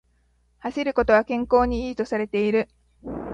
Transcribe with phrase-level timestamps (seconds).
[0.63, 2.69] 走ることは健康に良いとされている